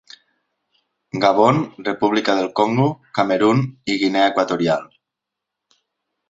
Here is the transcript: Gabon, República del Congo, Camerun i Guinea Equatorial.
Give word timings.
Gabon, 1.25 1.59
República 1.89 2.35
del 2.39 2.49
Congo, 2.61 2.87
Camerun 3.19 3.61
i 3.93 3.99
Guinea 4.05 4.25
Equatorial. 4.35 4.89